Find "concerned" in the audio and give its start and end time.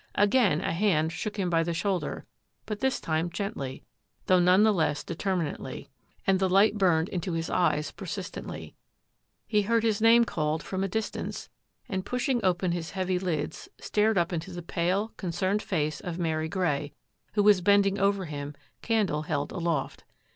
15.17-15.61